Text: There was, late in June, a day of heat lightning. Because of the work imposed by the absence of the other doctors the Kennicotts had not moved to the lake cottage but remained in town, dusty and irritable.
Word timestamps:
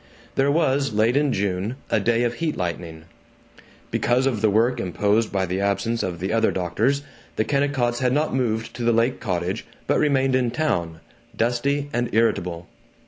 There 0.33 0.49
was, 0.49 0.93
late 0.93 1.15
in 1.15 1.31
June, 1.31 1.75
a 1.91 1.99
day 1.99 2.23
of 2.23 2.33
heat 2.33 2.57
lightning. 2.57 3.03
Because 3.91 4.25
of 4.25 4.41
the 4.41 4.49
work 4.49 4.79
imposed 4.79 5.31
by 5.31 5.45
the 5.45 5.61
absence 5.61 6.01
of 6.01 6.17
the 6.19 6.33
other 6.33 6.49
doctors 6.49 7.03
the 7.35 7.45
Kennicotts 7.45 7.99
had 7.99 8.11
not 8.11 8.33
moved 8.33 8.73
to 8.77 8.83
the 8.83 8.93
lake 8.93 9.19
cottage 9.19 9.63
but 9.85 9.99
remained 9.99 10.35
in 10.35 10.49
town, 10.49 11.01
dusty 11.35 11.87
and 11.93 12.09
irritable. 12.13 12.67